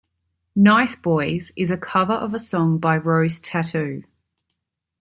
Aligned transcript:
"Nice 0.55 0.95
Boys" 0.95 1.51
is 1.55 1.69
a 1.69 1.77
cover 1.77 2.13
of 2.13 2.33
a 2.33 2.39
song 2.39 2.79
by 2.79 2.97
Rose 2.97 3.39
Tattoo. 3.39 4.03